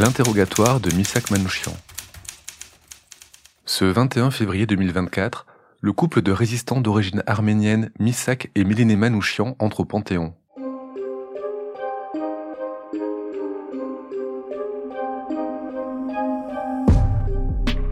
L'interrogatoire 0.00 0.78
de 0.78 0.94
Misak 0.94 1.32
Manouchian. 1.32 1.72
Ce 3.66 3.84
21 3.84 4.30
février 4.30 4.64
2024, 4.64 5.44
le 5.80 5.92
couple 5.92 6.22
de 6.22 6.30
résistants 6.30 6.80
d'origine 6.80 7.24
arménienne 7.26 7.90
Misak 7.98 8.52
et 8.54 8.62
Méliné 8.62 8.94
Manouchian 8.94 9.56
entre 9.58 9.80
au 9.80 9.84
Panthéon. 9.84 10.34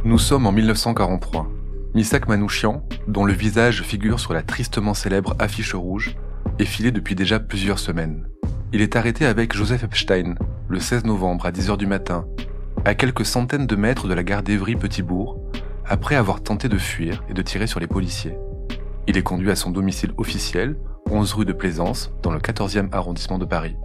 Nous 0.04 0.18
sommes 0.18 0.46
en 0.46 0.52
1943. 0.52 1.50
Misak 1.95 2.29
Manouchian, 2.29 2.86
dont 3.09 3.25
le 3.25 3.32
visage 3.32 3.82
figure 3.82 4.20
sur 4.20 4.32
la 4.32 4.45
tristement 4.45 4.95
célèbre 4.95 5.34
affiche 5.41 5.75
rouge, 5.75 6.14
est 6.61 6.66
filé 6.66 6.93
depuis 6.93 7.16
déjà 7.16 7.41
plusieurs 7.41 7.80
semaines. 7.80 8.29
Il 8.73 8.80
est 8.80 8.95
arrêté 8.95 9.27
avec 9.27 9.54
Joseph 9.54 9.82
Epstein 9.82 10.36
le 10.69 10.80
16 10.80 11.05
novembre 11.05 11.47
à 11.47 11.52
10h 11.52 11.77
du 11.77 11.87
matin, 11.87 12.27
à 12.84 12.95
quelques 12.95 13.24
centaines 13.24 13.66
de 13.66 13.77
mètres 13.77 14.09
de 14.09 14.15
la 14.15 14.24
gare 14.24 14.43
d'Evry-Petitbourg, 14.43 15.41
après 15.84 16.16
avoir 16.16 16.43
tenté 16.43 16.69
de 16.69 16.79
fuir 16.79 17.23
et 17.29 17.34
de 17.34 17.43
tirer 17.43 17.69
sur 17.69 17.79
les 17.79 17.87
policiers. 17.87 18.37
Il 19.07 19.16
est 19.16 19.23
conduit 19.23 19.51
à 19.51 19.57
son 19.57 19.71
domicile 19.71 20.12
officiel, 20.16 20.77
11 21.10 21.33
rue 21.34 21.45
de 21.45 21.52
Plaisance, 21.52 22.10
dans 22.23 22.33
le 22.33 22.41
14e 22.41 22.88
arrondissement 22.93 23.38
de 23.38 23.45
Paris. 23.45 23.77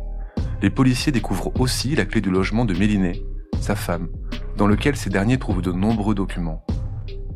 Les 0.63 0.71
policiers 0.71 1.11
découvrent 1.11 1.51
aussi 1.59 1.95
la 1.95 2.05
clé 2.05 2.19
du 2.19 2.31
logement 2.31 2.65
de 2.65 2.73
Méliné, 2.73 3.23
sa 3.59 3.75
femme, 3.75 4.09
dans 4.57 4.65
lequel 4.65 4.95
ces 4.95 5.11
derniers 5.11 5.37
trouvent 5.37 5.61
de 5.61 5.71
nombreux 5.71 6.15
documents. 6.15 6.65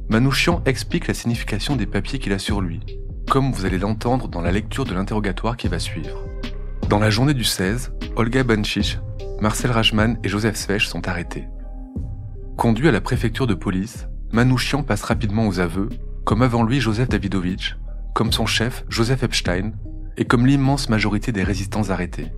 Manouchian 0.10 0.64
explique 0.66 1.08
la 1.08 1.14
signification 1.14 1.76
des 1.76 1.86
papiers 1.86 2.18
qu'il 2.18 2.34
a 2.34 2.40
sur 2.40 2.62
lui, 2.62 2.80
comme 3.30 3.52
vous 3.52 3.66
allez 3.66 3.78
l'entendre 3.78 4.28
dans 4.28 4.42
la 4.42 4.52
lecture 4.52 4.86
de 4.86 4.94
l'interrogatoire 4.96 5.58
qui 5.58 5.68
va 5.68 5.78
suivre. 5.78 6.26
Dans 6.90 7.00
la 7.00 7.10
journée 7.10 7.34
du 7.34 7.44
16, 7.44 7.94
Olga 8.16 8.44
Banchich, 8.44 9.00
Marcel 9.42 9.72
Rajman 9.72 10.20
et 10.24 10.30
Joseph 10.30 10.56
Svech 10.56 10.84
sont 10.84 11.08
arrêtés. 11.08 11.48
Conduit 12.58 12.88
à 12.88 12.92
la 12.92 13.02
préfecture 13.02 13.48
de 13.48 13.56
police, 13.56 14.08
Manouchian 14.32 14.84
passe 14.84 15.02
rapidement 15.02 15.48
aux 15.48 15.60
aveux, 15.60 15.90
comme 16.26 16.44
avant 16.44 16.62
lui 16.62 16.80
Joseph 16.80 17.10
Davidovich, 17.10 17.76
comme 18.14 18.32
son 18.32 18.46
chef 18.46 18.86
Joseph 18.88 19.24
Epstein, 19.24 19.72
et 20.16 20.26
comme 20.26 20.46
l'immense 20.46 20.88
majorité 20.88 21.32
des 21.32 21.44
résistants 21.44 21.90
arrêtés. 21.90 22.32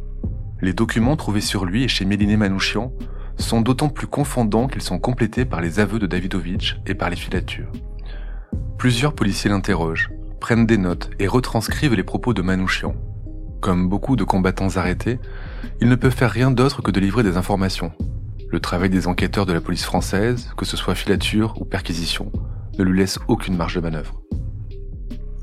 Les 0.62 0.74
documents 0.74 1.18
trouvés 1.18 1.42
sur 1.42 1.66
lui 1.66 1.84
et 1.84 1.90
chez 1.90 2.06
Méliné 2.06 2.38
Manouchian 2.38 2.94
sont 3.38 3.60
d'autant 3.60 3.90
plus 3.90 4.08
confondants 4.08 4.68
qu'ils 4.68 4.82
sont 4.82 4.98
complétés 4.98 5.44
par 5.44 5.60
les 5.60 5.82
aveux 5.82 6.00
de 6.00 6.08
Davidovich 6.08 6.78
et 6.88 6.96
par 6.96 7.10
les 7.10 7.18
filatures. 7.18 7.72
Plusieurs 8.78 9.14
policiers 9.14 9.50
l'interrogent, 9.50 10.10
prennent 10.40 10.66
des 10.66 10.78
notes 10.78 11.10
et 11.20 11.28
retranscrivent 11.28 11.96
les 11.96 12.04
propos 12.04 12.34
de 12.34 12.42
Manouchian. 12.42 12.96
Comme 13.62 13.90
beaucoup 13.90 14.16
de 14.16 14.24
combattants 14.24 14.78
arrêtés, 14.78 15.20
il 15.82 15.90
ne 15.90 15.96
peut 15.96 16.10
faire 16.10 16.32
rien 16.32 16.52
d'autre 16.52 16.82
que 16.82 16.92
de 16.92 17.00
livrer 17.00 17.24
des 17.24 17.38
informations. 17.38 17.92
Le 18.50 18.60
travail 18.60 18.90
des 18.90 19.08
enquêteurs 19.08 19.46
de 19.46 19.54
la 19.54 19.62
police 19.62 19.84
française, 19.84 20.52
que 20.56 20.66
ce 20.66 20.78
soit 20.78 20.96
filature 20.96 21.60
ou 21.60 21.66
perquisition, 21.66 22.32
ne 22.78 22.84
lui 22.84 23.00
laisse 23.00 23.20
aucune 23.28 23.58
marge 23.58 23.76
de 23.76 23.82
manœuvre. 23.82 24.22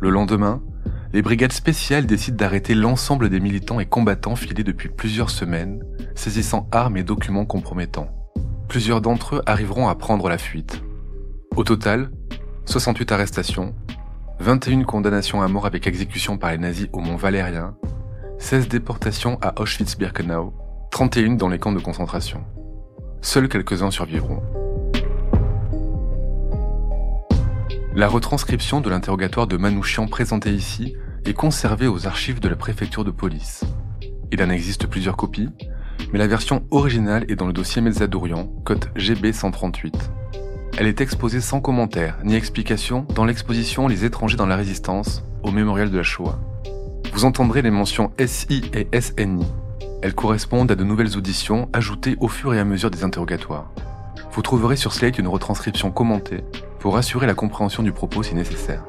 Le 0.01 0.11
lendemain, 0.11 0.63
les 1.13 1.23
brigades 1.23 1.53
spéciales 1.53 2.07
décident 2.07 2.37
d'arrêter 2.37 2.75
l'ensemble 2.75 3.29
des 3.29 3.41
militants 3.41 3.81
et 3.81 3.87
combattants 3.87 4.37
filés 4.37 4.65
depuis 4.65 4.89
plusieurs 4.89 5.31
semaines, 5.31 5.83
saisissant 6.15 6.69
armes 6.73 6.97
et 6.97 7.05
documents 7.05 7.45
compromettants. 7.45 8.09
Plusieurs 8.69 9.01
d'entre 9.01 9.37
eux 9.37 9.43
arriveront 9.47 9.89
à 9.89 9.95
prendre 9.95 10.29
la 10.29 10.39
fuite. 10.39 10.83
Au 11.57 11.65
total, 11.65 12.11
68 12.65 13.13
arrestations, 13.13 13.75
21 14.41 14.83
condamnations 14.85 15.43
à 15.43 15.49
mort 15.49 15.67
avec 15.67 15.87
exécution 15.87 16.39
par 16.39 16.51
les 16.51 16.59
nazis 16.59 16.89
au 16.93 17.01
Mont 17.01 17.17
Valérien, 17.17 17.77
16 18.39 18.69
déportations 18.69 19.39
à 19.41 19.61
Auschwitz-Birkenau, 19.61 20.53
31 20.91 21.35
dans 21.35 21.49
les 21.49 21.59
camps 21.59 21.73
de 21.73 21.81
concentration. 21.81 22.45
Seuls 23.23 23.49
quelques-uns 23.49 23.91
survivront. 23.91 24.43
La 27.95 28.09
retranscription 28.09 28.81
de 28.81 28.91
l'interrogatoire 28.91 29.47
de 29.47 29.57
Manouchian 29.57 30.07
présenté 30.07 30.51
ici 30.53 30.95
est 31.25 31.33
conservée 31.33 31.87
aux 31.87 32.07
archives 32.07 32.41
de 32.41 32.49
la 32.49 32.57
préfecture 32.57 33.05
de 33.05 33.11
police. 33.11 33.65
Il 34.31 34.43
en 34.43 34.51
existe 34.51 34.87
plusieurs 34.87 35.17
copies, 35.17 35.49
mais 36.13 36.19
la 36.19 36.27
version 36.27 36.67
originale 36.71 37.25
est 37.29 37.37
dans 37.37 37.47
le 37.47 37.53
dossier 37.53 37.81
Melzadourian, 37.81 38.47
code 38.65 38.87
GB 38.97 39.33
138. 39.33 39.97
Elle 40.77 40.89
est 40.89 41.01
exposée 41.01 41.41
sans 41.41 41.61
commentaire 41.61 42.19
ni 42.25 42.35
explication 42.35 43.07
dans 43.15 43.25
l'exposition 43.25 43.87
Les 43.87 44.05
étrangers 44.05 44.37
dans 44.37 44.47
la 44.47 44.57
résistance 44.57 45.23
au 45.45 45.53
mémorial 45.53 45.91
de 45.91 45.97
la 45.97 46.03
Shoah. 46.03 46.39
Vous 47.15 47.25
entendrez 47.25 47.63
les 47.63 47.71
mentions 47.71 48.11
SI 48.27 48.61
et 48.75 48.89
SNI. 49.01 49.47
Elles 50.03 50.17
correspondent 50.17 50.73
à 50.73 50.75
de 50.75 50.83
nouvelles 50.83 51.17
auditions 51.17 51.69
ajoutées 51.73 52.17
au 52.19 52.27
fur 52.27 52.53
et 52.55 52.59
à 52.59 52.65
mesure 52.65 52.91
des 52.91 53.05
interrogatoires. 53.05 53.71
Vous 54.33 54.43
trouverez 54.43 54.75
sur 54.75 54.93
Slate 54.93 55.17
une 55.21 55.29
retranscription 55.29 55.93
commentée 55.93 56.43
pour 56.81 56.97
assurer 56.97 57.29
la 57.29 57.35
compréhension 57.35 57.85
du 57.85 57.93
propos 57.93 58.25
si 58.25 58.35
nécessaire. 58.35 58.85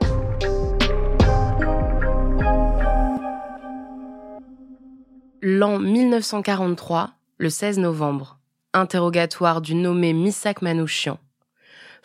L'an 5.43 5.77
1943, 5.77 7.11
le 7.37 7.49
16 7.51 7.77
novembre. 7.77 8.39
Interrogatoire 8.73 9.61
du 9.61 9.75
nommé 9.75 10.13
Misak 10.13 10.63
Manouchian 10.63 11.19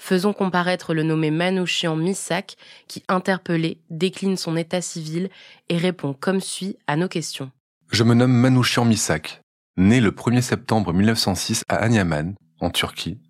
faisons 0.00 0.32
comparaître 0.32 0.94
le 0.94 1.02
nommé 1.02 1.30
Manouchian 1.30 1.94
Misak 1.94 2.56
qui, 2.88 3.04
interpellé, 3.08 3.80
décline 3.90 4.36
son 4.36 4.56
état 4.56 4.80
civil 4.80 5.28
et 5.68 5.76
répond 5.76 6.14
comme 6.18 6.40
suit 6.40 6.76
à 6.86 6.96
nos 6.96 7.06
questions. 7.06 7.50
Je 7.92 8.02
me 8.02 8.14
nomme 8.14 8.32
Manouchian 8.32 8.84
Misak, 8.84 9.42
né 9.76 10.00
le 10.00 10.10
1er 10.10 10.40
septembre 10.40 10.92
1906 10.92 11.64
à 11.68 11.76
Anyaman, 11.76 12.34
en 12.60 12.70
Turquie, 12.70 13.20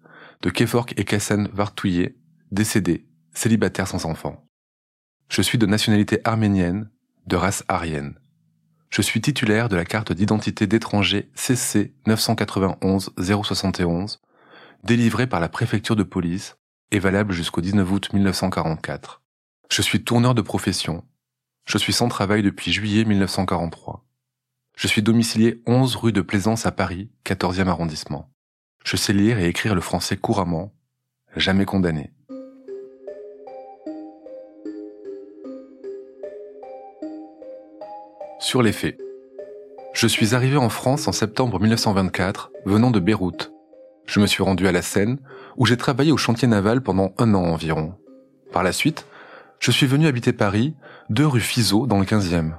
de 0.42 0.50
Kefork 0.50 0.94
et 0.96 1.04
Kassen 1.04 1.48
Vartouye, 1.52 2.14
décédé, 2.52 3.06
célibataire 3.34 3.88
sans 3.88 4.06
enfant. 4.06 4.44
Je 5.28 5.42
suis 5.42 5.58
de 5.58 5.66
nationalité 5.66 6.20
arménienne, 6.24 6.88
de 7.26 7.36
race 7.36 7.64
aryenne. 7.68 8.14
Je 8.90 9.02
suis 9.02 9.20
titulaire 9.20 9.68
de 9.68 9.76
la 9.76 9.84
carte 9.84 10.12
d'identité 10.12 10.66
d'étranger 10.66 11.30
CC 11.34 11.94
991 12.06 13.10
071, 13.18 14.20
délivrée 14.84 15.26
par 15.26 15.40
la 15.40 15.48
préfecture 15.48 15.94
de 15.94 16.02
police 16.02 16.56
est 16.90 16.98
valable 16.98 17.32
jusqu'au 17.32 17.60
19 17.60 17.90
août 17.92 18.12
1944. 18.12 19.22
Je 19.70 19.82
suis 19.82 20.02
tourneur 20.02 20.34
de 20.34 20.42
profession. 20.42 21.04
Je 21.66 21.78
suis 21.78 21.92
sans 21.92 22.08
travail 22.08 22.42
depuis 22.42 22.72
juillet 22.72 23.04
1943. 23.04 24.04
Je 24.76 24.88
suis 24.88 25.02
domicilié 25.02 25.62
11 25.66 25.94
rue 25.96 26.12
de 26.12 26.20
Plaisance 26.20 26.66
à 26.66 26.72
Paris, 26.72 27.10
14e 27.24 27.68
arrondissement. 27.68 28.32
Je 28.84 28.96
sais 28.96 29.12
lire 29.12 29.38
et 29.38 29.46
écrire 29.46 29.74
le 29.74 29.80
français 29.80 30.16
couramment, 30.16 30.74
jamais 31.36 31.66
condamné. 31.66 32.12
Sur 38.40 38.62
les 38.62 38.72
faits. 38.72 38.98
Je 39.92 40.06
suis 40.06 40.34
arrivé 40.34 40.56
en 40.56 40.70
France 40.70 41.06
en 41.06 41.12
septembre 41.12 41.60
1924, 41.60 42.50
venant 42.64 42.90
de 42.90 42.98
Beyrouth. 42.98 43.52
Je 44.06 44.20
me 44.20 44.26
suis 44.26 44.42
rendu 44.42 44.66
à 44.66 44.72
la 44.72 44.82
Seine, 44.82 45.18
où 45.56 45.66
j'ai 45.66 45.76
travaillé 45.76 46.12
au 46.12 46.16
chantier 46.16 46.48
naval 46.48 46.82
pendant 46.82 47.12
un 47.18 47.34
an 47.34 47.44
environ. 47.44 47.94
Par 48.52 48.62
la 48.62 48.72
suite, 48.72 49.06
je 49.60 49.70
suis 49.70 49.86
venu 49.86 50.06
habiter 50.06 50.32
Paris, 50.32 50.74
deux 51.10 51.26
rue 51.26 51.40
Fizeau 51.40 51.86
dans 51.86 51.98
le 51.98 52.04
15e. 52.04 52.54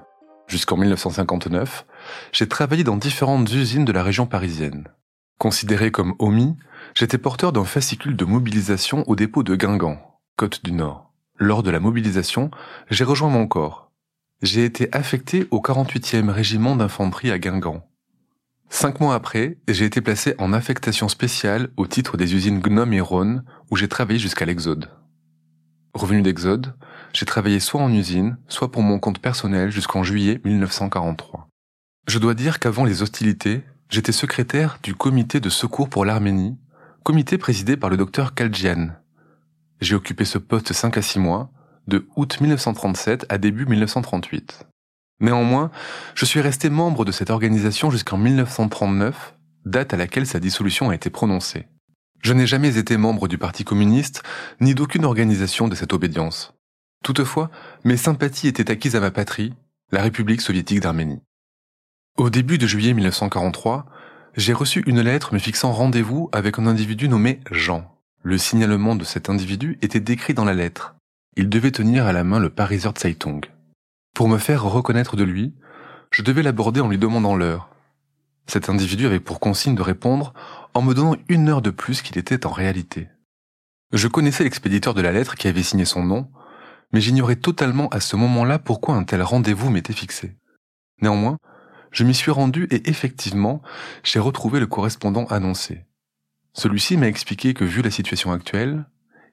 Jusqu'en 0.48 0.78
1959, 0.78 1.86
j'ai 2.32 2.48
travaillé 2.48 2.84
dans 2.84 2.98
différentes 2.98 3.52
usines 3.54 3.86
de 3.86 3.92
la 3.92 4.04
région 4.04 4.26
parisienne. 4.26 4.88
Considéré 5.38 5.92
comme 5.92 6.14
omis, 6.20 6.56
j'étais 6.94 7.18
porteur 7.18 7.52
d'un 7.52 7.64
fascicule 7.64 8.16
de 8.16 8.26
mobilisation 8.26 9.04
au 9.08 9.16
dépôt 9.16 9.44
de 9.44 9.56
Guingamp, 9.56 9.98
côte 10.38 10.64
du 10.64 10.72
Nord. 10.72 11.12
Lors 11.38 11.64
de 11.64 11.72
la 11.72 11.80
mobilisation, 11.80 12.52
j'ai 12.90 13.04
rejoint 13.04 13.30
mon 13.30 13.48
corps. 13.48 13.92
J'ai 14.44 14.66
été 14.66 14.90
affecté 14.92 15.48
au 15.50 15.60
48e 15.60 16.30
régiment 16.30 16.76
d'infanterie 16.76 17.32
à 17.32 17.40
Guingamp. 17.40 17.84
Cinq 18.74 19.02
mois 19.02 19.16
après, 19.16 19.58
j'ai 19.68 19.84
été 19.84 20.00
placé 20.00 20.34
en 20.38 20.54
affectation 20.54 21.10
spéciale 21.10 21.70
au 21.76 21.86
titre 21.86 22.16
des 22.16 22.34
usines 22.34 22.62
Gnome 22.62 22.94
et 22.94 23.02
Rhône, 23.02 23.44
où 23.70 23.76
j'ai 23.76 23.90
travaillé 23.90 24.18
jusqu'à 24.18 24.46
l'Exode. 24.46 24.90
Revenu 25.94 26.22
d'Exode, 26.22 26.74
j'ai 27.12 27.26
travaillé 27.26 27.60
soit 27.60 27.82
en 27.82 27.92
usine, 27.92 28.38
soit 28.48 28.72
pour 28.72 28.82
mon 28.82 28.98
compte 28.98 29.20
personnel 29.20 29.72
jusqu'en 29.72 30.04
juillet 30.04 30.40
1943. 30.46 31.50
Je 32.08 32.18
dois 32.18 32.34
dire 32.34 32.60
qu'avant 32.60 32.86
les 32.86 33.02
hostilités, 33.02 33.62
j'étais 33.90 34.14
secrétaire 34.14 34.80
du 34.82 34.96
comité 34.96 35.42
de 35.42 35.50
secours 35.50 35.90
pour 35.90 36.06
l'Arménie, 36.06 36.58
comité 37.04 37.38
présidé 37.38 37.76
par 37.76 37.90
le 37.90 37.98
docteur 37.98 38.34
Kaljian. 38.34 38.92
J'ai 39.82 39.96
occupé 39.96 40.24
ce 40.24 40.38
poste 40.38 40.72
5 40.72 40.98
à 40.98 41.02
6 41.02 41.20
mois, 41.20 41.52
de 41.88 42.08
août 42.16 42.40
1937 42.40 43.26
à 43.28 43.38
début 43.38 43.66
1938. 43.66 44.66
Néanmoins, 45.22 45.70
je 46.16 46.26
suis 46.26 46.42
resté 46.42 46.70
membre 46.70 47.06
de 47.06 47.12
cette 47.12 47.30
organisation 47.30 47.92
jusqu'en 47.92 48.18
1939, 48.18 49.36
date 49.66 49.94
à 49.94 49.98
laquelle 49.98 50.26
sa 50.26 50.40
dissolution 50.40 50.90
a 50.90 50.96
été 50.96 51.10
prononcée. 51.12 51.68
Je 52.22 52.34
n'ai 52.34 52.48
jamais 52.48 52.78
été 52.78 52.98
membre 52.98 53.28
du 53.28 53.38
Parti 53.38 53.64
communiste, 53.64 54.24
ni 54.60 54.76
d'aucune 54.76 55.06
organisation 55.06 55.68
de 55.68 55.76
cette 55.76 55.94
obédience. 55.94 56.54
Toutefois, 57.04 57.50
mes 57.84 57.98
sympathies 57.98 58.48
étaient 58.48 58.72
acquises 58.72 58.96
à 58.96 59.00
ma 59.00 59.12
patrie, 59.12 59.54
la 59.92 60.02
République 60.02 60.42
soviétique 60.42 60.82
d'Arménie. 60.82 61.22
Au 62.18 62.30
début 62.30 62.58
de 62.58 62.68
juillet 62.68 62.94
1943, 62.94 63.86
j'ai 64.36 64.54
reçu 64.54 64.84
une 64.88 65.02
lettre 65.02 65.34
me 65.34 65.40
fixant 65.40 65.72
rendez-vous 65.72 66.30
avec 66.32 66.58
un 66.58 66.68
individu 66.68 67.10
nommé 67.10 67.40
Jean. 67.52 67.98
Le 68.24 68.38
signalement 68.38 68.96
de 68.96 69.04
cet 69.04 69.30
individu 69.30 69.78
était 69.82 70.00
décrit 70.00 70.34
dans 70.34 70.46
la 70.46 70.54
lettre. 70.54 70.96
Il 71.36 71.50
devait 71.50 71.72
tenir 71.72 72.06
à 72.06 72.14
la 72.14 72.24
main 72.24 72.40
le 72.40 72.50
Pariser 72.50 72.90
Zeitung. 72.98 73.42
Pour 74.14 74.28
me 74.28 74.38
faire 74.38 74.64
reconnaître 74.64 75.16
de 75.16 75.24
lui, 75.24 75.54
je 76.12 76.22
devais 76.22 76.44
l'aborder 76.44 76.82
en 76.82 76.90
lui 76.90 76.98
demandant 76.98 77.36
l'heure. 77.36 77.70
Cet 78.48 78.70
individu 78.70 79.06
avait 79.06 79.20
pour 79.20 79.40
consigne 79.40 79.76
de 79.76 79.82
répondre 79.82 80.34
en 80.74 80.82
me 80.82 80.94
donnant 80.94 81.16
une 81.30 81.50
heure 81.50 81.62
de 81.62 81.70
plus 81.70 82.02
qu'il 82.02 82.18
était 82.18 82.46
en 82.46 82.52
réalité. 82.52 83.10
Je 83.94 84.08
connaissais 84.08 84.44
l'expéditeur 84.44 84.94
de 84.94 85.02
la 85.02 85.12
lettre 85.12 85.36
qui 85.36 85.48
avait 85.48 85.64
signé 85.64 85.86
son 85.86 86.04
nom, 86.04 86.30
mais 86.92 87.02
j'ignorais 87.02 87.36
totalement 87.36 87.88
à 87.90 88.00
ce 88.00 88.16
moment-là 88.16 88.60
pourquoi 88.60 88.96
un 88.96 89.04
tel 89.04 89.22
rendez-vous 89.22 89.70
m'était 89.70 89.94
fixé. 89.94 90.36
Néanmoins, 91.02 91.38
je 91.92 92.04
m'y 92.04 92.14
suis 92.14 92.32
rendu 92.32 92.68
et 92.72 92.90
effectivement, 92.90 93.62
j'ai 94.04 94.20
retrouvé 94.20 94.60
le 94.60 94.68
correspondant 94.68 95.26
annoncé. 95.26 95.86
Celui-ci 96.54 96.98
m'a 96.98 97.08
expliqué 97.08 97.54
que 97.54 97.64
vu 97.64 97.82
la 97.82 97.92
situation 97.92 98.32
actuelle, 98.32 98.86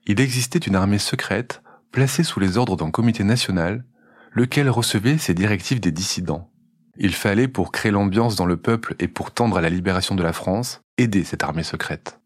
il 0.06 0.20
existait 0.20 0.58
une 0.58 0.76
armée 0.76 0.98
secrète 0.98 1.62
placée 1.90 2.22
sous 2.22 2.40
les 2.40 2.56
ordres 2.56 2.76
d'un 2.76 2.90
comité 2.90 3.25
national, 3.25 3.84
lequel 4.32 4.69
recevait 4.70 5.19
ses 5.19 5.34
directives 5.34 5.80
des 5.80 5.92
dissidents. 5.92 6.50
Il 6.96 7.14
fallait, 7.14 7.48
pour 7.48 7.72
créer 7.72 7.92
l'ambiance 7.92 8.36
dans 8.36 8.46
le 8.46 8.56
peuple 8.56 8.94
et 8.98 9.08
pour 9.08 9.30
tendre 9.30 9.58
à 9.58 9.60
la 9.60 9.70
libération 9.70 10.14
de 10.14 10.22
la 10.22 10.32
France, 10.32 10.80
aider 10.96 11.25
cette 11.25 11.44
armée 11.44 11.62
secrète. 11.62 12.20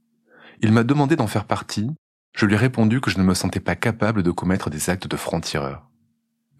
Il 0.62 0.72
m'a 0.72 0.84
demandé 0.84 1.16
d'en 1.16 1.26
faire 1.26 1.44
partie, 1.44 1.90
je 2.36 2.46
lui 2.46 2.54
ai 2.54 2.58
répondu 2.58 3.00
que 3.00 3.10
je 3.10 3.18
ne 3.18 3.24
me 3.24 3.34
sentais 3.34 3.60
pas 3.60 3.76
capable 3.76 4.22
de 4.22 4.30
commettre 4.30 4.70
des 4.70 4.88
actes 4.88 5.06
de 5.06 5.16
franc-tireur. 5.16 5.88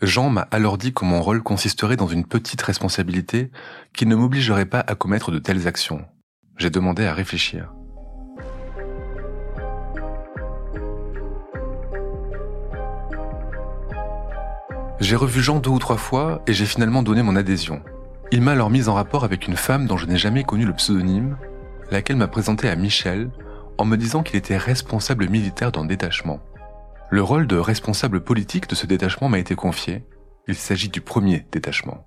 Jean 0.02 0.30
m'a 0.30 0.48
alors 0.50 0.78
dit 0.78 0.92
que 0.92 1.04
mon 1.04 1.22
rôle 1.22 1.42
consisterait 1.42 1.96
dans 1.96 2.08
une 2.08 2.26
petite 2.26 2.60
responsabilité 2.60 3.50
qui 3.94 4.04
ne 4.04 4.16
m'obligerait 4.16 4.66
pas 4.66 4.80
à 4.80 4.94
commettre 4.94 5.30
de 5.30 5.38
telles 5.38 5.68
actions. 5.68 6.04
J'ai 6.58 6.70
demandé 6.70 7.04
à 7.04 7.14
réfléchir. 7.14 7.72
J'ai 15.02 15.16
revu 15.16 15.42
Jean 15.42 15.58
deux 15.58 15.70
ou 15.70 15.80
trois 15.80 15.96
fois 15.96 16.42
et 16.46 16.52
j'ai 16.52 16.64
finalement 16.64 17.02
donné 17.02 17.22
mon 17.22 17.34
adhésion. 17.34 17.82
Il 18.30 18.40
m'a 18.40 18.52
alors 18.52 18.70
mis 18.70 18.88
en 18.88 18.94
rapport 18.94 19.24
avec 19.24 19.48
une 19.48 19.56
femme 19.56 19.88
dont 19.88 19.96
je 19.96 20.06
n'ai 20.06 20.16
jamais 20.16 20.44
connu 20.44 20.64
le 20.64 20.74
pseudonyme, 20.74 21.36
laquelle 21.90 22.14
m'a 22.14 22.28
présenté 22.28 22.68
à 22.68 22.76
Michel 22.76 23.28
en 23.78 23.84
me 23.84 23.96
disant 23.96 24.22
qu'il 24.22 24.36
était 24.36 24.56
responsable 24.56 25.28
militaire 25.28 25.72
d'un 25.72 25.86
détachement. 25.86 26.38
Le 27.10 27.20
rôle 27.20 27.48
de 27.48 27.56
responsable 27.56 28.20
politique 28.20 28.68
de 28.68 28.76
ce 28.76 28.86
détachement 28.86 29.28
m'a 29.28 29.40
été 29.40 29.56
confié. 29.56 30.04
Il 30.46 30.54
s'agit 30.54 30.88
du 30.88 31.00
premier 31.00 31.46
détachement. 31.50 32.06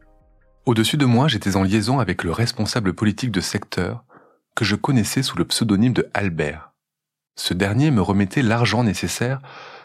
Au-dessus 0.66 0.96
de 0.96 1.06
moi, 1.06 1.28
j'étais 1.28 1.58
en 1.58 1.64
liaison 1.64 2.00
avec 2.00 2.24
le 2.24 2.32
responsable 2.32 2.94
politique 2.94 3.32
de 3.32 3.42
secteur 3.42 4.06
que 4.56 4.64
je 4.64 4.78
connaissais 4.78 5.22
sous 5.22 5.38
le 5.38 5.44
pseudonyme 5.44 5.92
de 5.92 6.10
Albert. 6.14 6.72
Ce 7.36 7.54
dernier 7.54 7.92
me 7.92 8.02
remettait 8.02 8.42
l'argent 8.42 8.86
nécessaire 8.86 9.42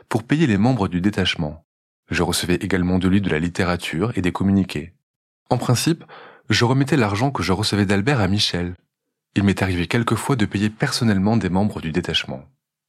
pour 0.09 0.23
payer 0.23 0.47
les 0.47 0.59
membres 0.59 0.87
du 0.87 1.01
détachement. 1.01 1.65
Je 2.11 2.23
recevais 2.23 2.57
également 2.57 2.99
de 2.99 3.09
lui 3.09 3.21
de 3.21 3.31
la 3.31 3.39
littérature 3.39 4.13
et 4.17 4.23
des 4.23 4.33
communiqués. 4.33 4.95
En 5.49 5.59
principe, 5.59 6.05
je 6.49 6.65
remettais 6.65 6.97
l'argent 6.97 7.31
que 7.31 7.43
je 7.43 7.53
recevais 7.53 7.87
d'Albert 7.87 8.21
à 8.21 8.29
Michel. 8.29 8.75
Il 9.37 9.45
m'est 9.45 9.63
arrivé 9.63 9.87
quelquefois 9.87 10.37
de 10.37 10.45
payer 10.45 10.71
personnellement 10.71 11.37
des 11.37 11.49
membres 11.49 11.81
du 11.81 11.93
détachement. 11.93 12.45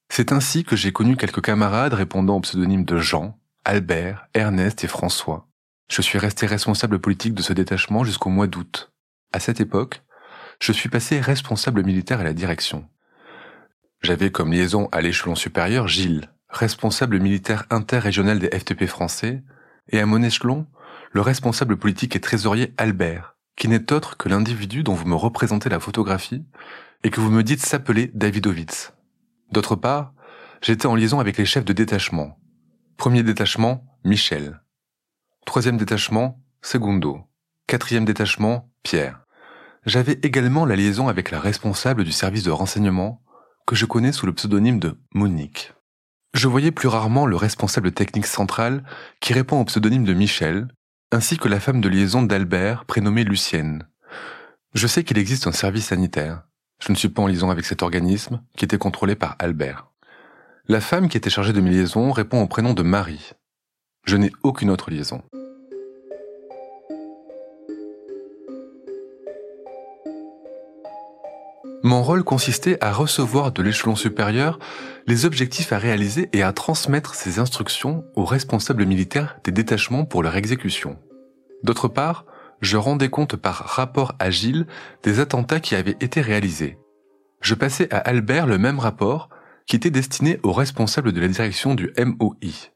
C'est 0.10 0.32
ainsi 0.32 0.64
que 0.64 0.76
j'ai 0.76 0.92
connu 0.92 1.16
quelques 1.16 1.42
camarades 1.42 1.94
répondant 1.94 2.38
au 2.38 2.42
pseudonyme 2.42 2.84
de 2.84 2.98
Jean, 2.98 3.40
Albert, 3.64 4.28
Ernest 4.34 4.84
et 4.84 4.88
François. 4.88 5.48
Je 5.90 6.02
suis 6.02 6.18
resté 6.18 6.48
responsable 6.48 7.00
politique 7.00 7.36
de 7.36 7.42
ce 7.42 7.54
détachement 7.54 8.04
jusqu'au 8.04 8.30
mois 8.30 8.48
d'août. 8.48 8.92
À 9.32 9.40
cette 9.40 9.62
époque, 9.62 10.02
je 10.60 10.72
suis 10.72 10.90
passé 10.90 11.20
responsable 11.20 11.84
militaire 11.84 12.20
à 12.20 12.24
la 12.24 12.34
direction. 12.34 12.88
J'avais 14.02 14.32
comme 14.32 14.52
liaison 14.52 14.90
à 14.92 15.02
l'échelon 15.02 15.36
supérieur 15.36 15.88
Gilles, 15.88 16.32
responsable 16.52 17.20
militaire 17.20 17.66
interrégional 17.70 18.40
des 18.40 18.50
FTP 18.50 18.86
français, 18.86 19.44
et 19.90 20.00
à 20.00 20.06
mon 20.06 20.22
échelon, 20.22 20.68
le 21.12 21.22
responsable 21.22 21.78
politique 21.78 22.16
et 22.16 22.22
trésorier 22.22 22.74
Albert, 22.78 23.36
qui 23.56 23.68
n'est 23.68 23.92
autre 23.92 24.18
que 24.18 24.30
l'individu 24.30 24.84
dont 24.84 24.94
vous 24.94 25.08
me 25.08 25.16
représentez 25.16 25.70
la 25.70 25.80
photographie 25.80 26.46
et 27.04 27.10
que 27.10 27.20
vous 27.20 27.32
me 27.32 27.44
dites 27.44 27.66
s'appeler 27.66 28.12
Davidovitz. 28.14 28.94
D'autre 29.52 29.76
part, 29.76 30.14
j'étais 30.62 30.86
en 30.86 30.96
liaison 30.96 31.20
avec 31.20 31.38
les 31.38 31.46
chefs 31.46 31.66
de 31.66 31.74
détachement. 31.74 32.38
Premier 32.98 33.24
détachement, 33.24 33.84
Michel. 34.04 34.62
Troisième 35.46 35.78
détachement, 35.78 36.40
Segundo. 36.62 37.22
Quatrième 37.68 38.06
détachement, 38.06 38.72
Pierre. 38.84 39.22
J'avais 39.86 40.20
également 40.22 40.66
la 40.66 40.76
liaison 40.76 41.08
avec 41.08 41.32
la 41.32 41.40
responsable 41.40 42.04
du 42.04 42.12
service 42.12 42.44
de 42.44 42.52
renseignement, 42.52 43.24
que 43.66 43.76
je 43.76 43.86
connais 43.86 44.12
sous 44.12 44.26
le 44.28 44.34
pseudonyme 44.34 44.80
de 44.80 45.00
Monique. 45.14 45.74
Je 46.34 46.48
voyais 46.48 46.72
plus 46.72 46.88
rarement 46.88 47.26
le 47.26 47.36
responsable 47.36 47.92
technique 47.92 48.26
central 48.26 48.84
qui 49.20 49.34
répond 49.34 49.60
au 49.60 49.66
pseudonyme 49.66 50.06
de 50.06 50.14
Michel, 50.14 50.68
ainsi 51.12 51.38
que 51.38 51.50
la 51.50 51.60
femme 51.60 51.82
de 51.82 51.90
liaison 51.90 52.24
d'Albert 52.24 52.86
prénommée 52.86 53.24
Lucienne. 53.24 53.88
Je 54.74 54.88
sais 54.88 55.04
qu'il 55.04 55.18
existe 55.18 55.48
un 55.48 55.52
service 55.52 55.88
sanitaire, 55.88 56.44
je 56.82 56.92
ne 56.92 56.98
suis 56.98 57.10
pas 57.10 57.22
en 57.22 57.28
liaison 57.28 57.52
avec 57.52 57.66
cet 57.66 57.84
organisme, 57.84 58.42
qui 58.58 58.66
était 58.66 58.78
contrôlé 58.78 59.16
par 59.16 59.36
Albert. 59.40 59.92
La 60.68 60.82
femme 60.82 61.10
qui 61.10 61.18
était 61.18 61.30
chargée 61.30 61.54
de 61.54 61.62
mes 61.62 61.70
liaisons 61.70 62.12
répond 62.12 62.42
au 62.42 62.48
prénom 62.48 62.74
de 62.74 62.82
Marie. 62.82 63.32
Je 64.06 64.18
n'ai 64.18 64.32
aucune 64.42 64.72
autre 64.72 64.90
liaison. 64.90 65.22
Mon 71.84 72.04
rôle 72.04 72.24
consistait 72.24 72.78
à 72.84 72.92
recevoir 72.92 73.52
de 73.52 73.64
l'échelon 73.64 73.96
supérieur 73.96 74.60
les 75.08 75.26
objectifs 75.26 75.74
à 75.74 75.80
réaliser 75.80 76.30
et 76.32 76.44
à 76.44 76.54
transmettre 76.54 77.16
ces 77.16 77.40
instructions 77.40 78.06
aux 78.16 78.26
responsables 78.26 78.86
militaires 78.86 79.40
des 79.44 79.52
détachements 79.52 80.06
pour 80.06 80.22
leur 80.22 80.36
exécution. 80.36 81.00
D'autre 81.64 81.88
part, 81.88 82.26
je 82.62 82.78
rendais 82.78 83.10
compte 83.10 83.36
par 83.36 83.56
rapport 83.56 84.14
à 84.20 84.30
Gilles 84.30 84.68
des 85.02 85.20
attentats 85.20 85.60
qui 85.60 85.74
avaient 85.74 85.98
été 86.00 86.22
réalisés. 86.22 86.78
Je 87.42 87.56
passais 87.56 87.92
à 87.92 87.98
Albert 87.98 88.46
le 88.46 88.60
même 88.60 88.78
rapport 88.78 89.30
qui 89.66 89.76
était 89.76 89.90
destiné 89.90 90.40
au 90.44 90.52
responsable 90.52 91.12
de 91.12 91.20
la 91.20 91.28
direction 91.28 91.74
du 91.74 91.92
MOI. 91.98 92.70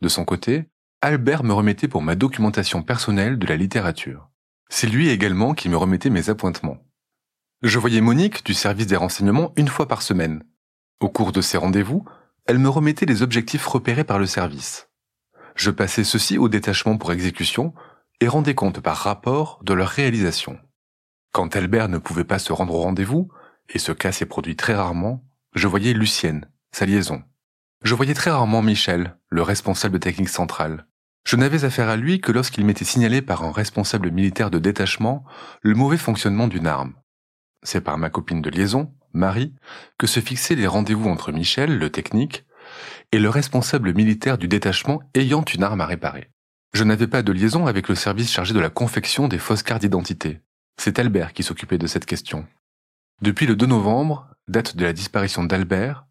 De 0.00 0.08
son 0.08 0.24
côté, 0.24 0.64
Albert 1.02 1.44
me 1.44 1.52
remettait 1.52 1.88
pour 1.88 2.02
ma 2.02 2.14
documentation 2.14 2.82
personnelle 2.82 3.38
de 3.38 3.46
la 3.46 3.56
littérature. 3.56 4.30
C'est 4.70 4.86
lui 4.86 5.10
également 5.10 5.52
qui 5.52 5.68
me 5.68 5.76
remettait 5.76 6.10
mes 6.10 6.30
appointements. 6.30 6.78
Je 7.62 7.78
voyais 7.78 8.02
Monique 8.02 8.44
du 8.44 8.52
service 8.52 8.86
des 8.86 8.96
renseignements 8.96 9.54
une 9.56 9.68
fois 9.68 9.88
par 9.88 10.02
semaine. 10.02 10.44
Au 11.00 11.08
cours 11.08 11.32
de 11.32 11.40
ces 11.40 11.56
rendez-vous, 11.56 12.04
elle 12.44 12.58
me 12.58 12.68
remettait 12.68 13.06
les 13.06 13.22
objectifs 13.22 13.66
repérés 13.66 14.04
par 14.04 14.18
le 14.18 14.26
service. 14.26 14.90
Je 15.54 15.70
passais 15.70 16.04
ceci 16.04 16.36
au 16.36 16.50
détachement 16.50 16.98
pour 16.98 17.12
exécution 17.12 17.72
et 18.20 18.28
rendait 18.28 18.54
compte 18.54 18.80
par 18.80 18.98
rapport 18.98 19.58
de 19.62 19.72
leur 19.72 19.88
réalisation. 19.88 20.58
Quand 21.32 21.56
Albert 21.56 21.88
ne 21.88 21.96
pouvait 21.96 22.24
pas 22.24 22.38
se 22.38 22.52
rendre 22.52 22.74
au 22.74 22.82
rendez-vous, 22.82 23.30
et 23.70 23.78
ce 23.78 23.92
cas 23.92 24.12
s'est 24.12 24.26
produit 24.26 24.54
très 24.54 24.74
rarement, 24.74 25.24
je 25.54 25.66
voyais 25.66 25.94
Lucienne, 25.94 26.50
sa 26.72 26.84
liaison. 26.84 27.22
Je 27.82 27.94
voyais 27.94 28.14
très 28.14 28.30
rarement 28.30 28.60
Michel, 28.60 29.16
le 29.30 29.40
responsable 29.40 29.98
technique 29.98 30.28
central. 30.28 30.86
Je 31.24 31.36
n'avais 31.36 31.64
affaire 31.64 31.88
à 31.88 31.96
lui 31.96 32.20
que 32.20 32.32
lorsqu'il 32.32 32.66
m'était 32.66 32.84
signalé 32.84 33.22
par 33.22 33.44
un 33.44 33.50
responsable 33.50 34.10
militaire 34.10 34.50
de 34.50 34.58
détachement 34.58 35.24
le 35.62 35.74
mauvais 35.74 35.96
fonctionnement 35.96 36.48
d'une 36.48 36.66
arme. 36.66 36.94
C'est 37.66 37.80
par 37.80 37.98
ma 37.98 38.10
copine 38.10 38.42
de 38.42 38.48
liaison, 38.48 38.94
Marie, 39.12 39.52
que 39.98 40.06
se 40.06 40.20
fixaient 40.20 40.54
les 40.54 40.68
rendez-vous 40.68 41.08
entre 41.08 41.32
Michel, 41.32 41.78
le 41.78 41.90
technique, 41.90 42.44
et 43.10 43.18
le 43.18 43.28
responsable 43.28 43.92
militaire 43.92 44.38
du 44.38 44.46
détachement 44.46 45.02
ayant 45.14 45.42
une 45.42 45.64
arme 45.64 45.80
à 45.80 45.86
réparer. 45.86 46.30
Je 46.74 46.84
n'avais 46.84 47.08
pas 47.08 47.24
de 47.24 47.32
liaison 47.32 47.66
avec 47.66 47.88
le 47.88 47.96
service 47.96 48.30
chargé 48.30 48.54
de 48.54 48.60
la 48.60 48.70
confection 48.70 49.26
des 49.26 49.38
fausses 49.38 49.64
cartes 49.64 49.82
d'identité. 49.82 50.42
C'est 50.76 51.00
Albert 51.00 51.32
qui 51.32 51.42
s'occupait 51.42 51.76
de 51.76 51.88
cette 51.88 52.06
question. 52.06 52.46
Depuis 53.20 53.46
le 53.46 53.56
2 53.56 53.66
novembre, 53.66 54.28
date 54.46 54.76
de 54.76 54.84
la 54.84 54.92
disparition 54.92 55.42
d'Albert, 55.42 56.06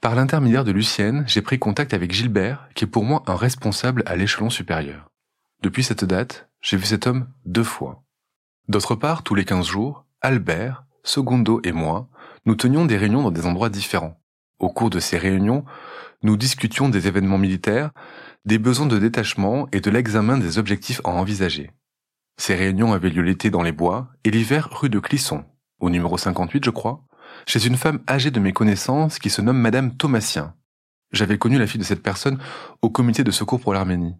par 0.00 0.14
l'intermédiaire 0.14 0.62
de 0.62 0.70
Lucienne, 0.70 1.24
j'ai 1.26 1.42
pris 1.42 1.58
contact 1.58 1.92
avec 1.92 2.12
Gilbert, 2.12 2.68
qui 2.76 2.84
est 2.84 2.88
pour 2.88 3.02
moi 3.02 3.24
un 3.26 3.34
responsable 3.34 4.04
à 4.06 4.14
l'échelon 4.14 4.48
supérieur. 4.48 5.10
Depuis 5.60 5.82
cette 5.82 6.04
date, 6.04 6.48
j'ai 6.60 6.76
vu 6.76 6.86
cet 6.86 7.08
homme 7.08 7.26
deux 7.46 7.64
fois. 7.64 8.04
D'autre 8.68 8.94
part, 8.94 9.24
tous 9.24 9.34
les 9.34 9.44
15 9.44 9.66
jours, 9.66 10.04
Albert, 10.24 10.86
Segundo 11.02 11.60
et 11.64 11.72
moi, 11.72 12.08
nous 12.46 12.54
tenions 12.54 12.86
des 12.86 12.96
réunions 12.96 13.22
dans 13.22 13.30
des 13.30 13.44
endroits 13.44 13.68
différents. 13.68 14.18
Au 14.58 14.70
cours 14.70 14.88
de 14.88 14.98
ces 14.98 15.18
réunions, 15.18 15.66
nous 16.22 16.38
discutions 16.38 16.88
des 16.88 17.06
événements 17.06 17.36
militaires, 17.36 17.90
des 18.46 18.56
besoins 18.56 18.86
de 18.86 18.98
détachement 18.98 19.68
et 19.70 19.82
de 19.82 19.90
l'examen 19.90 20.38
des 20.38 20.56
objectifs 20.56 21.02
à 21.04 21.10
envisager. 21.10 21.72
Ces 22.38 22.54
réunions 22.54 22.94
avaient 22.94 23.10
lieu 23.10 23.20
l'été 23.20 23.50
dans 23.50 23.60
les 23.60 23.70
bois 23.70 24.08
et 24.24 24.30
l'hiver 24.30 24.70
rue 24.72 24.88
de 24.88 24.98
Clisson, 24.98 25.44
au 25.78 25.90
numéro 25.90 26.16
58 26.16 26.64
je 26.64 26.70
crois, 26.70 27.04
chez 27.46 27.66
une 27.66 27.76
femme 27.76 28.02
âgée 28.08 28.30
de 28.30 28.40
mes 28.40 28.54
connaissances 28.54 29.18
qui 29.18 29.28
se 29.28 29.42
nomme 29.42 29.60
Madame 29.60 29.94
Thomasien. 29.94 30.54
J'avais 31.12 31.36
connu 31.36 31.58
la 31.58 31.66
fille 31.66 31.80
de 31.80 31.84
cette 31.84 32.02
personne 32.02 32.38
au 32.80 32.88
comité 32.88 33.24
de 33.24 33.30
secours 33.30 33.60
pour 33.60 33.74
l'Arménie. 33.74 34.16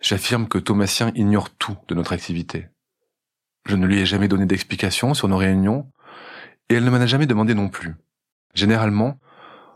J'affirme 0.00 0.48
que 0.48 0.56
Thomasien 0.56 1.12
ignore 1.14 1.50
tout 1.50 1.76
de 1.88 1.94
notre 1.94 2.14
activité. 2.14 2.69
Je 3.66 3.76
ne 3.76 3.86
lui 3.86 4.00
ai 4.00 4.06
jamais 4.06 4.28
donné 4.28 4.46
d'explication 4.46 5.14
sur 5.14 5.28
nos 5.28 5.36
réunions, 5.36 5.90
et 6.68 6.74
elle 6.74 6.84
ne 6.84 6.90
m'en 6.90 6.96
a 6.96 7.06
jamais 7.06 7.26
demandé 7.26 7.54
non 7.54 7.68
plus. 7.68 7.94
Généralement, 8.54 9.18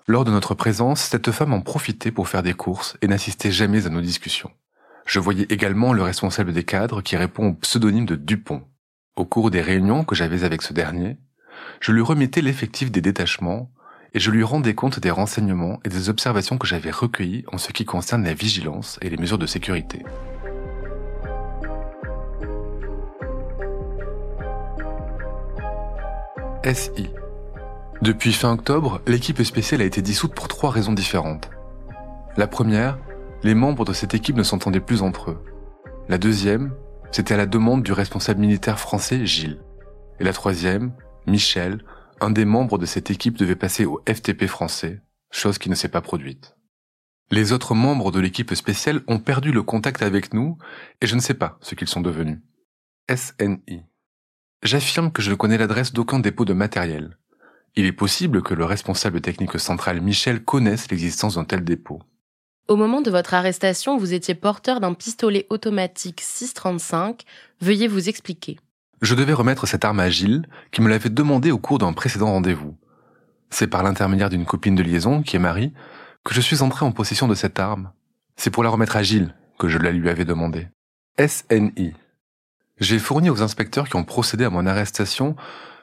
lors 0.06 0.24
de 0.24 0.30
notre 0.30 0.54
présence, 0.54 1.00
cette 1.00 1.30
femme 1.30 1.52
en 1.52 1.60
profitait 1.60 2.10
pour 2.10 2.28
faire 2.28 2.42
des 2.42 2.54
courses 2.54 2.96
et 3.02 3.08
n'assistait 3.08 3.50
jamais 3.50 3.86
à 3.86 3.90
nos 3.90 4.00
discussions. 4.00 4.50
Je 5.06 5.18
voyais 5.18 5.46
également 5.50 5.92
le 5.92 6.02
responsable 6.02 6.52
des 6.52 6.64
cadres 6.64 7.02
qui 7.02 7.16
répond 7.16 7.48
au 7.48 7.54
pseudonyme 7.54 8.06
de 8.06 8.16
Dupont. 8.16 8.62
Au 9.16 9.24
cours 9.24 9.50
des 9.50 9.60
réunions 9.60 10.04
que 10.04 10.14
j'avais 10.14 10.44
avec 10.44 10.62
ce 10.62 10.72
dernier, 10.72 11.18
je 11.80 11.92
lui 11.92 12.02
remettais 12.02 12.42
l'effectif 12.42 12.90
des 12.90 13.00
détachements 13.00 13.70
et 14.12 14.20
je 14.20 14.30
lui 14.30 14.44
rendais 14.44 14.74
compte 14.74 15.00
des 15.00 15.10
renseignements 15.10 15.80
et 15.84 15.88
des 15.88 16.08
observations 16.08 16.58
que 16.58 16.66
j'avais 16.66 16.90
recueillis 16.90 17.44
en 17.52 17.58
ce 17.58 17.72
qui 17.72 17.84
concerne 17.84 18.24
la 18.24 18.34
vigilance 18.34 18.98
et 19.02 19.10
les 19.10 19.16
mesures 19.16 19.38
de 19.38 19.46
sécurité. 19.46 20.02
SI. 26.64 27.10
Depuis 28.00 28.32
fin 28.32 28.52
octobre, 28.52 29.02
l'équipe 29.06 29.42
spéciale 29.42 29.82
a 29.82 29.84
été 29.84 30.00
dissoute 30.00 30.34
pour 30.34 30.48
trois 30.48 30.70
raisons 30.70 30.94
différentes. 30.94 31.50
La 32.38 32.46
première, 32.46 32.98
les 33.42 33.54
membres 33.54 33.84
de 33.84 33.92
cette 33.92 34.14
équipe 34.14 34.36
ne 34.36 34.42
s'entendaient 34.42 34.80
plus 34.80 35.02
entre 35.02 35.32
eux. 35.32 35.44
La 36.08 36.16
deuxième, 36.16 36.74
c'était 37.12 37.34
à 37.34 37.36
la 37.36 37.44
demande 37.44 37.82
du 37.82 37.92
responsable 37.92 38.40
militaire 38.40 38.78
français 38.78 39.26
Gilles. 39.26 39.60
Et 40.20 40.24
la 40.24 40.32
troisième, 40.32 40.94
Michel, 41.26 41.84
un 42.20 42.30
des 42.30 42.46
membres 42.46 42.78
de 42.78 42.86
cette 42.86 43.10
équipe 43.10 43.36
devait 43.36 43.56
passer 43.56 43.84
au 43.84 44.02
FTP 44.08 44.46
français, 44.46 45.02
chose 45.30 45.58
qui 45.58 45.68
ne 45.68 45.74
s'est 45.74 45.88
pas 45.88 46.00
produite. 46.00 46.56
Les 47.30 47.52
autres 47.52 47.74
membres 47.74 48.10
de 48.10 48.20
l'équipe 48.20 48.54
spéciale 48.54 49.02
ont 49.06 49.18
perdu 49.18 49.52
le 49.52 49.62
contact 49.62 50.02
avec 50.02 50.32
nous 50.32 50.56
et 51.02 51.06
je 51.06 51.14
ne 51.14 51.20
sais 51.20 51.34
pas 51.34 51.58
ce 51.60 51.74
qu'ils 51.74 51.88
sont 51.88 52.00
devenus. 52.00 52.38
SNI. 53.14 53.82
J'affirme 54.64 55.12
que 55.12 55.20
je 55.20 55.30
ne 55.30 55.34
connais 55.34 55.58
l'adresse 55.58 55.92
d'aucun 55.92 56.18
dépôt 56.18 56.46
de 56.46 56.54
matériel. 56.54 57.18
Il 57.76 57.84
est 57.84 57.92
possible 57.92 58.42
que 58.42 58.54
le 58.54 58.64
responsable 58.64 59.20
technique 59.20 59.60
central 59.60 60.00
Michel 60.00 60.42
connaisse 60.42 60.90
l'existence 60.90 61.34
d'un 61.34 61.44
tel 61.44 61.64
dépôt. 61.64 62.00
Au 62.66 62.76
moment 62.76 63.02
de 63.02 63.10
votre 63.10 63.34
arrestation, 63.34 63.98
vous 63.98 64.14
étiez 64.14 64.34
porteur 64.34 64.80
d'un 64.80 64.94
pistolet 64.94 65.46
automatique 65.50 66.22
635. 66.22 67.24
Veuillez 67.60 67.88
vous 67.88 68.08
expliquer. 68.08 68.58
Je 69.02 69.14
devais 69.14 69.34
remettre 69.34 69.66
cette 69.66 69.84
arme 69.84 70.00
à 70.00 70.08
Gilles, 70.08 70.46
qui 70.72 70.80
me 70.80 70.88
l'avait 70.88 71.10
demandé 71.10 71.50
au 71.50 71.58
cours 71.58 71.76
d'un 71.76 71.92
précédent 71.92 72.30
rendez-vous. 72.30 72.74
C'est 73.50 73.66
par 73.66 73.82
l'intermédiaire 73.82 74.30
d'une 74.30 74.46
copine 74.46 74.74
de 74.74 74.82
liaison, 74.82 75.22
qui 75.22 75.36
est 75.36 75.40
Marie, 75.40 75.74
que 76.24 76.32
je 76.32 76.40
suis 76.40 76.62
entré 76.62 76.86
en 76.86 76.92
possession 76.92 77.28
de 77.28 77.34
cette 77.34 77.58
arme. 77.58 77.92
C'est 78.36 78.50
pour 78.50 78.64
la 78.64 78.70
remettre 78.70 78.96
à 78.96 79.02
Gilles 79.02 79.34
que 79.58 79.68
je 79.68 79.76
la 79.76 79.90
lui 79.90 80.08
avais 80.08 80.24
demandé. 80.24 80.68
SNI. 81.18 81.92
J'ai 82.80 82.98
fourni 82.98 83.30
aux 83.30 83.42
inspecteurs 83.42 83.88
qui 83.88 83.96
ont 83.96 84.04
procédé 84.04 84.44
à 84.44 84.50
mon 84.50 84.66
arrestation 84.66 85.36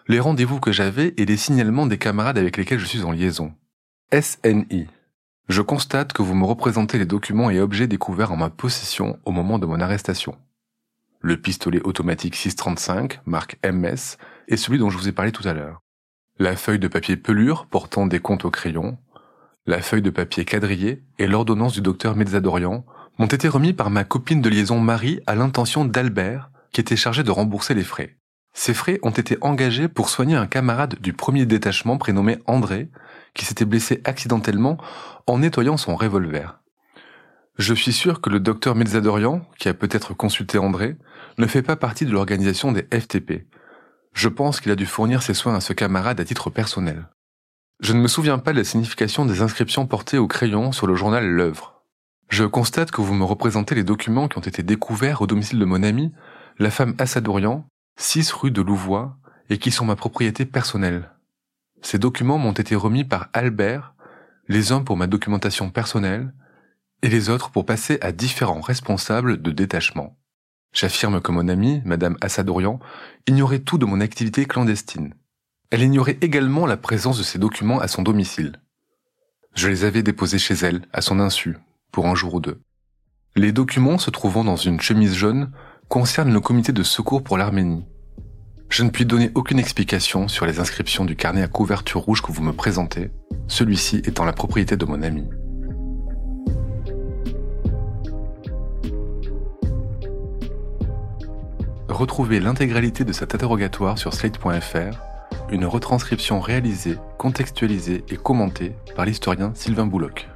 les 0.07 0.19
rendez-vous 0.19 0.59
que 0.59 0.73
j'avais 0.73 1.13
et 1.15 1.25
les 1.25 1.37
signalements 1.37 1.85
des 1.85 1.97
camarades 1.97 2.37
avec 2.37 2.57
lesquels 2.57 2.79
je 2.79 2.85
suis 2.85 3.03
en 3.03 3.11
liaison. 3.11 3.53
SNI. 4.13 4.87
Je 5.47 5.61
constate 5.61 6.11
que 6.11 6.21
vous 6.21 6.35
me 6.35 6.45
représentez 6.45 6.97
les 6.97 7.05
documents 7.05 7.49
et 7.49 7.61
objets 7.61 7.87
découverts 7.87 8.33
en 8.33 8.37
ma 8.37 8.49
possession 8.49 9.17
au 9.23 9.31
moment 9.31 9.57
de 9.57 9.65
mon 9.65 9.79
arrestation. 9.79 10.37
Le 11.21 11.37
pistolet 11.37 11.81
automatique 11.83 12.35
635, 12.35 13.21
marque 13.25 13.57
MS, 13.63 14.17
est 14.49 14.57
celui 14.57 14.79
dont 14.79 14.89
je 14.89 14.97
vous 14.97 15.07
ai 15.07 15.13
parlé 15.13 15.31
tout 15.31 15.47
à 15.47 15.53
l'heure. 15.53 15.81
La 16.39 16.57
feuille 16.57 16.79
de 16.79 16.87
papier 16.89 17.15
pelure 17.15 17.67
portant 17.67 18.05
des 18.05 18.19
comptes 18.19 18.43
au 18.43 18.51
crayon, 18.51 18.97
la 19.65 19.81
feuille 19.81 20.01
de 20.01 20.09
papier 20.09 20.43
quadrillé 20.43 21.03
et 21.19 21.27
l'ordonnance 21.27 21.73
du 21.73 21.81
docteur 21.81 22.15
Mezzadorian 22.15 22.83
m'ont 23.17 23.27
été 23.27 23.47
remis 23.47 23.73
par 23.73 23.91
ma 23.91 24.03
copine 24.03 24.41
de 24.41 24.49
liaison 24.49 24.79
Marie 24.79 25.21
à 25.27 25.35
l'intention 25.35 25.85
d'Albert, 25.85 26.50
qui 26.71 26.81
était 26.81 26.95
chargé 26.95 27.23
de 27.23 27.31
rembourser 27.31 27.73
les 27.73 27.83
frais. 27.83 28.17
Ces 28.53 28.73
frais 28.73 28.99
ont 29.03 29.11
été 29.11 29.37
engagés 29.41 29.87
pour 29.87 30.09
soigner 30.09 30.35
un 30.35 30.47
camarade 30.47 30.99
du 30.99 31.13
premier 31.13 31.45
détachement 31.45 31.97
prénommé 31.97 32.37
André, 32.47 32.89
qui 33.33 33.45
s'était 33.45 33.65
blessé 33.65 34.01
accidentellement 34.03 34.77
en 35.25 35.39
nettoyant 35.39 35.77
son 35.77 35.95
revolver. 35.95 36.59
Je 37.57 37.73
suis 37.73 37.93
sûr 37.93 38.21
que 38.21 38.29
le 38.29 38.39
docteur 38.39 38.75
Mezzadorian, 38.75 39.41
qui 39.57 39.69
a 39.69 39.73
peut-être 39.73 40.13
consulté 40.13 40.57
André, 40.57 40.97
ne 41.37 41.47
fait 41.47 41.61
pas 41.61 41.75
partie 41.75 42.05
de 42.05 42.11
l'organisation 42.11 42.71
des 42.71 42.87
FTP. 42.91 43.47
Je 44.13 44.27
pense 44.27 44.59
qu'il 44.59 44.71
a 44.71 44.75
dû 44.75 44.85
fournir 44.85 45.21
ses 45.21 45.33
soins 45.33 45.55
à 45.55 45.61
ce 45.61 45.73
camarade 45.73 46.19
à 46.19 46.25
titre 46.25 46.49
personnel. 46.49 47.07
Je 47.81 47.93
ne 47.93 47.99
me 47.99 48.07
souviens 48.07 48.37
pas 48.37 48.51
de 48.51 48.57
la 48.57 48.63
signification 48.63 49.25
des 49.25 49.41
inscriptions 49.41 49.87
portées 49.87 50.17
au 50.17 50.27
crayon 50.27 50.71
sur 50.71 50.87
le 50.87 50.95
journal 50.95 51.25
L'œuvre. 51.25 51.83
Je 52.29 52.45
constate 52.45 52.91
que 52.91 53.01
vous 53.01 53.13
me 53.13 53.25
représentez 53.25 53.75
les 53.75 53.83
documents 53.83 54.27
qui 54.27 54.37
ont 54.37 54.41
été 54.41 54.63
découverts 54.63 55.21
au 55.21 55.27
domicile 55.27 55.59
de 55.59 55.65
mon 55.65 55.83
ami, 55.83 56.11
la 56.61 56.69
femme 56.69 56.93
Assadourian, 56.99 57.65
6 57.97 58.31
rue 58.33 58.51
de 58.51 58.61
Louvois, 58.61 59.17
et 59.49 59.57
qui 59.57 59.71
sont 59.71 59.83
ma 59.83 59.95
propriété 59.95 60.45
personnelle. 60.45 61.09
Ces 61.81 61.97
documents 61.97 62.37
m'ont 62.37 62.51
été 62.51 62.75
remis 62.75 63.03
par 63.03 63.29
Albert, 63.33 63.95
les 64.47 64.71
uns 64.71 64.83
pour 64.83 64.95
ma 64.95 65.07
documentation 65.07 65.71
personnelle, 65.71 66.35
et 67.01 67.09
les 67.09 67.29
autres 67.29 67.49
pour 67.49 67.65
passer 67.65 67.97
à 68.01 68.11
différents 68.11 68.61
responsables 68.61 69.41
de 69.41 69.49
détachement. 69.49 70.19
J'affirme 70.71 71.19
que 71.19 71.31
mon 71.31 71.47
amie, 71.47 71.81
Madame 71.83 72.15
Assadourian, 72.21 72.79
ignorait 73.25 73.59
tout 73.61 73.79
de 73.79 73.87
mon 73.87 73.99
activité 73.99 74.45
clandestine. 74.45 75.15
Elle 75.71 75.81
ignorait 75.81 76.19
également 76.21 76.67
la 76.67 76.77
présence 76.77 77.17
de 77.17 77.23
ces 77.23 77.39
documents 77.39 77.79
à 77.79 77.87
son 77.87 78.03
domicile. 78.03 78.61
Je 79.55 79.67
les 79.67 79.83
avais 79.83 80.03
déposés 80.03 80.37
chez 80.37 80.53
elle, 80.53 80.83
à 80.93 81.01
son 81.01 81.19
insu, 81.19 81.57
pour 81.91 82.05
un 82.05 82.13
jour 82.13 82.35
ou 82.35 82.39
deux. 82.39 82.61
Les 83.35 83.51
documents 83.51 83.97
se 83.97 84.11
trouvant 84.11 84.43
dans 84.43 84.57
une 84.57 84.79
chemise 84.79 85.15
jaune 85.15 85.51
concernent 85.91 86.31
le 86.31 86.39
comité 86.39 86.71
de 86.71 86.83
secours 86.83 87.21
pour 87.21 87.37
l'Arménie. 87.37 87.83
Je 88.69 88.83
ne 88.83 88.89
puis 88.89 89.05
donner 89.05 89.29
aucune 89.35 89.59
explication 89.59 90.29
sur 90.29 90.45
les 90.45 90.61
inscriptions 90.61 91.03
du 91.03 91.17
carnet 91.17 91.41
à 91.41 91.49
couverture 91.49 91.99
rouge 91.99 92.21
que 92.21 92.31
vous 92.31 92.41
me 92.41 92.53
présentez, 92.53 93.11
celui-ci 93.49 93.97
étant 94.05 94.23
la 94.23 94.31
propriété 94.31 94.77
de 94.77 94.85
mon 94.85 95.03
ami. 95.03 95.27
Retrouvez 101.89 102.39
l'intégralité 102.39 103.03
de 103.03 103.11
cet 103.11 103.35
interrogatoire 103.35 103.97
sur 103.97 104.13
slate.fr, 104.13 104.97
une 105.51 105.65
retranscription 105.65 106.39
réalisée, 106.39 106.95
contextualisée 107.17 108.05
et 108.07 108.15
commentée 108.15 108.77
par 108.95 109.03
l'historien 109.03 109.51
Sylvain 109.55 109.87
Bouloc. 109.87 110.30